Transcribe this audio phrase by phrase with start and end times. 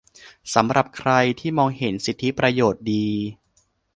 [0.53, 3.07] สำหรับใครที่มองเห็นสิทธิประโยชน์ดี